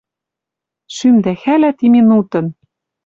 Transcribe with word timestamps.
Шӱмдӓ 0.95 1.33
хӓлӓ 1.41 1.71
ти 1.77 1.85
минутын 1.93 2.45